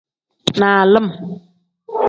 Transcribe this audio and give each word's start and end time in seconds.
Nalim. 0.59 1.07